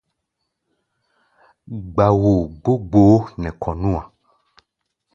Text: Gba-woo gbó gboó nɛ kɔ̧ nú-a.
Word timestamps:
Gba-woo 1.83 2.41
gbó 2.61 2.73
gboó 2.87 3.17
nɛ 3.41 3.49
kɔ̧ 3.61 3.73
nú-a. 3.81 4.03